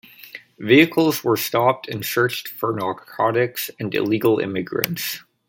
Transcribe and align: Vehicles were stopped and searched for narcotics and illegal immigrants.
Vehicles 0.57 1.23
were 1.23 1.37
stopped 1.37 1.87
and 1.87 2.03
searched 2.03 2.47
for 2.47 2.73
narcotics 2.73 3.69
and 3.79 3.93
illegal 3.93 4.39
immigrants. 4.39 5.21